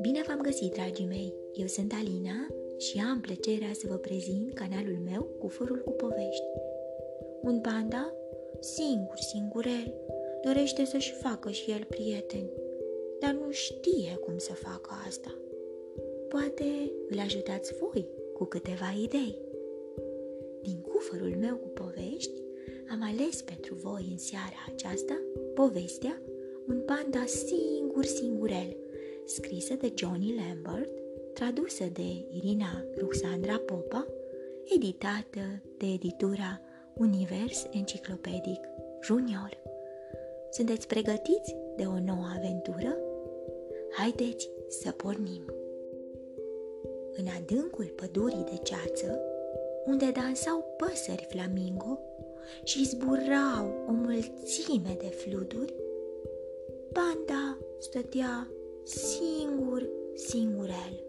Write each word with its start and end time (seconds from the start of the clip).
Bine 0.00 0.22
v-am 0.26 0.40
găsit, 0.42 0.72
dragii 0.72 1.06
mei! 1.06 1.34
Eu 1.52 1.66
sunt 1.66 1.92
Alina 1.92 2.46
și 2.76 2.98
am 2.98 3.20
plăcerea 3.20 3.70
să 3.72 3.86
vă 3.88 3.94
prezint 3.96 4.54
canalul 4.54 4.98
meu 5.04 5.22
cu 5.22 5.48
fărul 5.48 5.78
cu 5.78 5.90
povești. 5.90 6.44
Un 7.42 7.60
panda, 7.60 8.14
singur, 8.60 9.16
singurel, 9.16 9.94
dorește 10.44 10.84
să-și 10.84 11.12
facă 11.12 11.50
și 11.50 11.70
el 11.70 11.84
prieteni, 11.84 12.50
dar 13.20 13.32
nu 13.32 13.50
știe 13.50 14.16
cum 14.24 14.38
să 14.38 14.52
facă 14.52 14.90
asta. 15.06 15.34
Poate 16.28 16.92
îl 17.08 17.18
ajutați 17.18 17.74
voi 17.74 18.08
cu 18.32 18.44
câteva 18.44 18.94
idei. 19.02 19.38
Din 20.62 20.80
cufărul 20.80 21.36
meu 21.40 21.56
cu 21.56 21.68
povești, 21.68 22.44
am 22.90 23.02
ales 23.02 23.42
pentru 23.42 23.74
voi 23.74 24.08
în 24.10 24.18
seara 24.18 24.60
aceasta 24.72 25.20
povestea 25.54 26.20
Un 26.68 26.80
panda 26.86 27.24
singur 27.26 28.04
singurel, 28.04 28.76
scrisă 29.24 29.74
de 29.74 29.92
Johnny 29.94 30.34
Lambert, 30.34 30.90
tradusă 31.32 31.84
de 31.92 32.26
Irina 32.30 32.84
Ruxandra 32.98 33.58
Popa, 33.58 34.06
editată 34.74 35.62
de 35.78 35.86
editura 35.86 36.60
Univers 36.94 37.66
Enciclopedic 37.70 38.60
Junior. 39.02 39.58
Sunteți 40.50 40.86
pregătiți 40.86 41.56
de 41.76 41.84
o 41.84 41.98
nouă 42.00 42.26
aventură? 42.36 42.96
Haideți 43.90 44.50
să 44.68 44.90
pornim! 44.90 45.42
În 47.16 47.26
adâncul 47.42 47.84
pădurii 47.84 48.44
de 48.50 48.56
ceață, 48.62 49.20
unde 49.86 50.10
dansau 50.10 50.64
păsări 50.76 51.26
flamingo 51.30 51.98
și 52.64 52.84
zburau 52.84 53.84
o 53.88 53.92
mulțime 53.92 54.96
de 54.98 55.06
fluturi, 55.06 55.74
panda 56.92 57.58
stătea 57.78 58.48
singur, 58.82 59.88
singurel. 60.14 61.04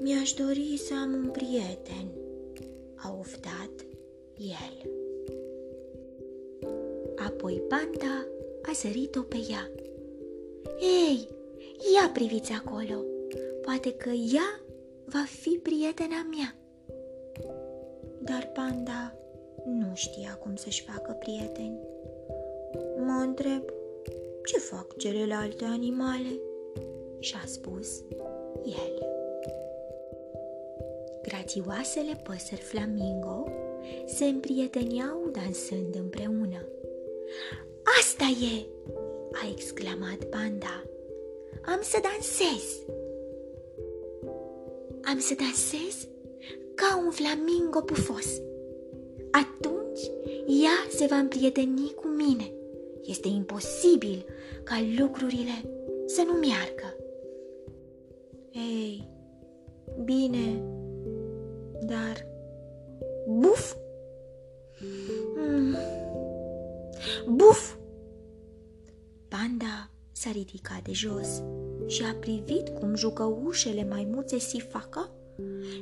Mi-aș 0.00 0.32
dori 0.32 0.80
să 0.86 0.94
am 0.94 1.12
un 1.12 1.30
prieten, 1.30 2.10
a 2.94 3.16
oftat 3.18 3.86
el. 4.36 4.90
Apoi 7.16 7.62
panda 7.68 8.26
a 8.62 8.72
sărit-o 8.72 9.20
pe 9.20 9.36
ea. 9.50 9.70
Ei, 10.80 11.28
ia 11.94 12.10
priviți 12.12 12.52
acolo! 12.52 13.04
Poate 13.62 13.92
că 13.92 14.08
ea 14.08 14.60
va 15.04 15.24
fi 15.40 15.50
prietena 15.62 16.26
mea. 16.30 16.56
Dar 18.18 18.50
panda 18.54 19.14
nu 19.64 19.94
știa 19.94 20.38
cum 20.42 20.56
să-și 20.56 20.82
facă 20.82 21.16
prieteni. 21.18 21.78
Mă 22.96 23.22
întreb, 23.22 23.62
ce 24.44 24.58
fac 24.58 24.96
celelalte 24.96 25.64
animale? 25.64 26.40
Și-a 27.18 27.42
spus 27.46 28.02
el. 28.64 29.08
Grațioasele 31.22 32.20
păsări 32.22 32.60
flamingo 32.60 33.48
se 34.06 34.24
împrieteneau 34.24 35.28
dansând 35.32 35.94
împreună. 35.94 36.64
Asta 38.00 38.24
e!" 38.24 38.66
a 39.32 39.48
exclamat 39.50 40.24
panda. 40.24 40.84
Am 41.64 41.80
să 41.82 42.00
dansez!" 42.02 42.80
Am 45.04 45.18
să 45.18 45.34
dansez 45.34 46.08
ca 46.74 47.02
un 47.04 47.10
flamingo 47.10 47.80
pufos. 47.80 48.40
Atunci 49.30 50.00
ea 50.62 50.86
se 50.88 51.06
va 51.06 51.16
împrieteni 51.16 51.94
cu 51.94 52.06
mine. 52.06 52.52
Este 53.04 53.28
imposibil 53.28 54.24
ca 54.64 54.74
lucrurile 54.98 55.64
să 56.06 56.22
nu 56.26 56.32
meargă. 56.32 56.96
Ei, 58.52 59.08
bine, 60.04 60.62
dar... 61.80 62.28
Buf! 63.26 63.74
Mm. 65.36 65.76
Buf! 67.26 67.74
Panda 69.28 69.90
s-a 70.12 70.30
ridicat 70.30 70.82
de 70.82 70.92
jos 70.92 71.42
și 71.86 72.02
a 72.02 72.14
privit 72.20 72.68
cum 72.68 72.94
jucăușele 72.94 73.86
maimuțe 73.90 74.38
Sifaca 74.38 75.10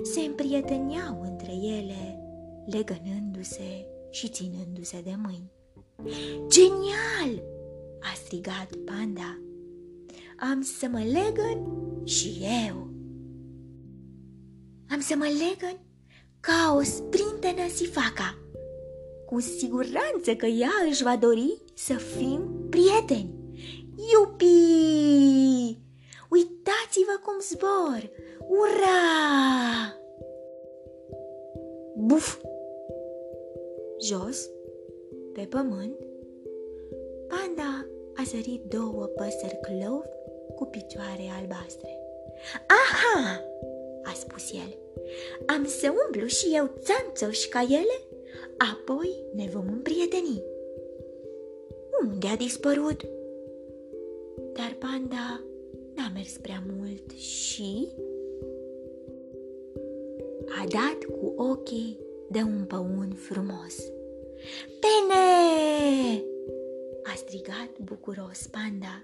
se 0.03 0.21
împrieteneau 0.21 1.23
între 1.23 1.53
ele, 1.53 2.28
legănându-se 2.71 3.87
și 4.11 4.29
ținându-se 4.29 5.01
de 5.05 5.15
mâini. 5.17 5.53
Genial! 6.49 7.43
a 8.01 8.15
strigat 8.25 8.71
panda. 8.85 9.39
Am 10.37 10.63
să 10.63 10.89
mă 10.91 10.99
legăn 10.99 11.63
și 12.05 12.39
eu. 12.67 12.89
Am 14.91 15.01
să 15.01 15.15
mă 15.17 15.25
legăn 15.25 15.81
ca 16.41 16.75
o 16.77 16.83
sprintenă 16.83 17.69
sifaca. 17.75 18.39
Cu 19.27 19.41
siguranță 19.41 20.35
că 20.37 20.47
ea 20.47 20.87
își 20.89 21.03
va 21.03 21.17
dori 21.17 21.63
să 21.75 21.95
fim 21.95 22.67
prieteni. 22.71 23.35
Iupi! 24.13 25.79
Uitați-vă 26.29 27.21
cum 27.25 27.41
zbor! 27.41 28.11
Ura! 28.49 28.99
Buf! 31.97 32.37
Jos, 34.01 34.51
pe 35.33 35.47
pământ, 35.49 35.97
panda 37.29 37.87
a 38.15 38.23
sărit 38.25 38.63
două 38.69 39.05
păsări 39.05 39.59
clovi 39.63 40.09
cu 40.55 40.65
picioare 40.65 41.29
albastre. 41.41 41.99
Aha! 42.67 43.43
a 44.03 44.13
spus 44.15 44.53
el. 44.53 44.79
Am 45.47 45.65
să 45.67 45.93
umblu 46.07 46.27
și 46.27 46.47
eu 46.55 46.71
țanțoși 46.79 47.49
ca 47.49 47.63
ele, 47.63 48.03
apoi 48.73 49.25
ne 49.35 49.49
vom 49.53 49.67
împrieteni. 49.69 50.43
Unde 52.03 52.27
a 52.27 52.37
dispărut? 52.37 53.01
Dar 54.53 54.77
panda 54.79 55.45
n-a 55.95 56.11
mers 56.15 56.37
prea 56.37 56.63
mult 56.77 57.11
și 57.11 57.89
a 60.49 60.65
dat 60.69 61.17
cu 61.19 61.35
ochii 61.37 61.99
de 62.31 62.43
un 62.43 62.65
păun 62.65 63.15
frumos. 63.15 63.75
Pene! 64.81 66.23
a 67.03 67.15
strigat 67.17 67.71
bucuros 67.83 68.47
panda. 68.51 69.03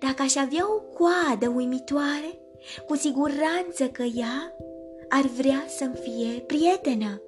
Dacă 0.00 0.22
aș 0.22 0.36
avea 0.36 0.74
o 0.74 0.80
coadă 0.80 1.48
uimitoare, 1.48 2.38
cu 2.86 2.94
siguranță 2.94 3.88
că 3.92 4.02
ea 4.02 4.56
ar 5.08 5.26
vrea 5.26 5.64
să-mi 5.68 5.94
fie 5.94 6.40
prietenă. 6.46 7.22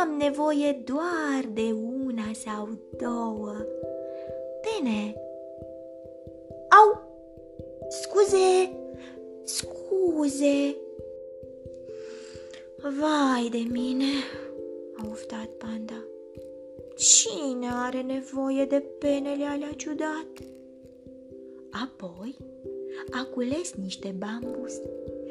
Am 0.00 0.16
nevoie 0.18 0.82
doar 0.84 1.44
de 1.52 1.74
una 2.04 2.30
sau 2.44 2.68
două. 2.98 3.54
Bine. 4.62 5.14
Au! 6.68 7.04
Scuze! 7.88 8.76
Scuze! 9.44 10.76
Vai 12.86 13.48
de 13.48 13.66
mine, 13.70 14.12
a 14.96 15.06
uftat 15.10 15.48
panda. 15.58 16.04
Cine 16.96 17.66
are 17.70 18.02
nevoie 18.02 18.64
de 18.64 18.84
penele 18.98 19.44
alea 19.44 19.72
ciudate? 19.76 20.44
Apoi 21.70 22.36
a 23.10 23.24
cules 23.24 23.72
niște 23.72 24.14
bambus 24.18 24.72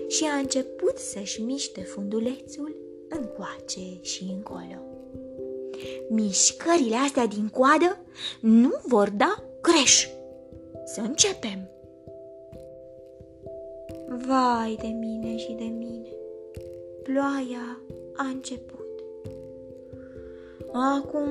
și 0.08 0.24
a 0.24 0.36
început 0.36 0.98
să-și 0.98 1.42
miște 1.42 1.82
fundulețul 1.82 2.76
încoace 3.10 4.02
și 4.02 4.24
încolo. 4.36 4.82
Mișcările 6.10 6.96
astea 6.96 7.26
din 7.26 7.48
coadă 7.48 7.98
nu 8.40 8.72
vor 8.84 9.10
da 9.10 9.44
greș. 9.62 10.08
Să 10.86 11.02
începem! 11.02 11.70
Vai 14.28 14.78
de 14.82 14.88
mine 14.88 15.38
și 15.38 15.52
de 15.52 15.64
mine! 15.64 16.25
Ploaia 17.06 17.82
a 18.14 18.24
început. 18.24 19.04
Acum 20.72 21.30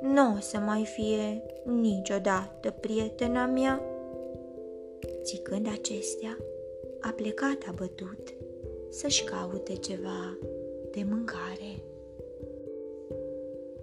nu 0.00 0.34
o 0.36 0.40
să 0.40 0.58
mai 0.58 0.84
fie 0.84 1.42
niciodată 1.64 2.74
prietena 2.80 3.46
mea. 3.46 3.82
Zicând 5.24 5.66
acestea, 5.72 6.36
a 7.00 7.12
plecat 7.16 7.58
abătut 7.68 8.34
să-și 8.90 9.24
caute 9.24 9.74
ceva 9.74 10.38
de 10.90 11.06
mâncare. 11.08 11.82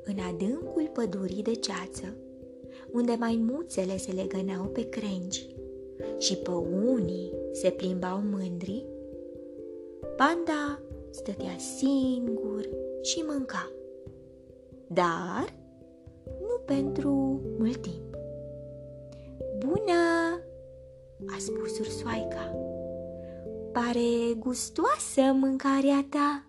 În 0.03 0.15
adâncul 0.33 0.89
pădurii 0.93 1.43
de 1.43 1.53
ceață, 1.53 2.15
unde 2.91 3.15
maimuțele 3.19 3.97
se 3.97 4.11
legăneau 4.11 4.63
pe 4.65 4.89
crengi 4.89 5.55
și 6.17 6.37
păunii 6.37 7.31
se 7.51 7.69
plimbau 7.69 8.19
mândri, 8.19 8.85
panda 10.17 10.79
stătea 11.15 11.57
singur 11.57 12.69
și 13.01 13.23
mânca. 13.27 13.71
Dar 14.87 15.53
pentru 16.65 17.41
mult 17.57 17.81
timp. 17.81 18.17
Bună! 19.57 20.03
a 21.25 21.37
spus 21.37 21.79
ursoaica. 21.79 22.55
Pare 23.71 24.33
gustoasă 24.39 25.21
mâncarea 25.33 26.05
ta. 26.09 26.45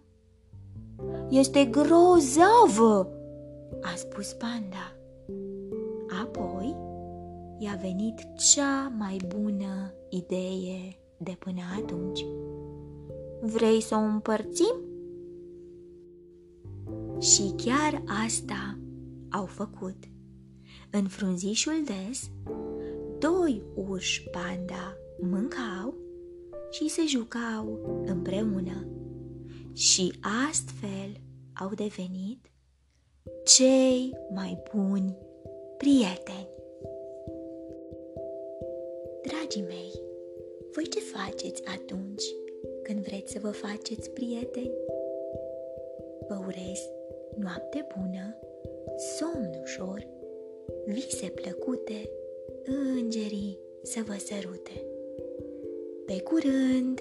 Este 1.30 1.64
grozavă, 1.64 3.10
a 3.82 3.94
spus 3.96 4.32
panda. 4.32 4.96
Apoi 6.22 6.76
i-a 7.58 7.78
venit 7.80 8.34
cea 8.34 8.92
mai 8.98 9.16
bună 9.26 9.94
idee 10.08 10.98
de 11.16 11.36
până 11.38 11.60
atunci. 11.82 12.24
Vrei 13.40 13.80
să 13.80 13.94
o 13.94 13.98
împărțim? 13.98 14.74
Și 17.20 17.52
chiar 17.56 18.02
asta 18.26 18.78
au 19.30 19.44
făcut. 19.44 19.96
În 20.90 21.08
frunzișul 21.08 21.84
des, 21.84 22.30
doi 23.18 23.62
urși 23.74 24.28
panda 24.30 24.96
mâncau 25.20 25.94
și 26.70 26.88
se 26.88 27.02
jucau 27.06 27.80
împreună 28.06 28.86
și 29.72 30.12
astfel 30.48 31.20
au 31.60 31.74
devenit 31.74 32.50
cei 33.44 34.12
mai 34.34 34.62
buni 34.74 35.16
prieteni. 35.76 36.48
Dragii 39.22 39.62
mei, 39.62 40.02
voi 40.74 40.88
ce 40.88 41.00
faceți 41.00 41.62
atunci 41.64 42.24
când 42.86 43.06
vreți 43.06 43.32
să 43.32 43.38
vă 43.42 43.50
faceți 43.50 44.10
prieteni? 44.10 44.72
Vă 46.28 46.38
urez 46.46 46.80
noapte 47.36 47.86
bună, 47.96 48.38
somn 48.96 49.60
ușor, 49.62 50.06
vise 50.84 51.26
plăcute, 51.26 52.10
îngerii 52.64 53.58
să 53.82 54.00
vă 54.06 54.16
sărute. 54.18 54.84
Pe 56.06 56.20
curând! 56.20 57.00